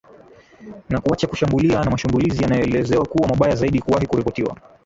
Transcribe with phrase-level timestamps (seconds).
[0.89, 4.57] na kuacha kushambulia na mashambulizi yanaoelezwa kuwa mabaya zaidi kuwahi kuripotiwa